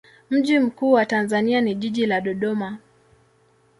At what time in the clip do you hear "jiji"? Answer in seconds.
1.75-2.05